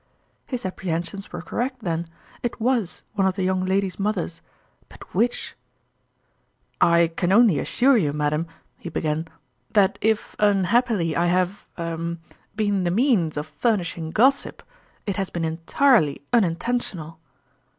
"His 0.47 0.65
apprehensions 0.65 1.31
were 1.31 1.43
correct 1.43 1.83
then: 1.83 2.07
it 2.41 2.59
was 2.59 3.03
one 3.13 3.27
of 3.27 3.35
the 3.35 3.43
young 3.43 3.63
ladies' 3.63 3.99
mothers 3.99 4.41
but 4.89 5.13
which 5.13 5.49
f" 5.51 5.57
I 6.91 7.07
can 7.15 7.31
only 7.31 7.59
assure 7.59 7.97
you, 7.97 8.11
madam," 8.11 8.47
he 8.79 8.89
began," 8.89 9.27
that 9.75 9.99
if 10.01 10.35
unhappily 10.39 11.15
I 11.15 11.27
have 11.27 11.67
er 11.77 12.17
been 12.55 12.83
the 12.83 12.89
means 12.89 13.37
of 13.37 13.53
furnishing 13.59 14.09
gossip, 14.09 14.63
it 15.05 15.17
has 15.17 15.29
been 15.29 15.45
entirely 15.45 16.23
unin 16.33 16.55
tentional." 16.55 17.17